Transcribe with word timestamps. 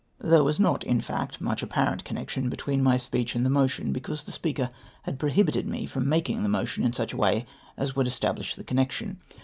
There 0.19 0.43
was 0.43 0.59
not, 0.59 0.83
in 0.83 0.99
fact, 0.99 1.39
much 1.41 1.61
apparent 1.61 2.03
connection 2.05 2.49
between 2.49 2.81
my 2.81 2.97
speech 2.97 3.35
and 3.35 3.45
the 3.45 3.51
motion, 3.51 3.93
because 3.93 4.23
the 4.23 4.31
Speaker 4.31 4.67
had 5.03 5.19
prohibited 5.19 5.67
me 5.67 5.85
from 5.85 6.07
maldng 6.07 6.41
the 6.41 6.49
motion 6.49 6.83
in 6.83 6.91
such 6.91 7.13
a 7.13 7.17
way 7.17 7.45
as 7.77 7.95
would 7.95 8.07
establish 8.07 8.55
the 8.55 8.63
connection. 8.63 9.19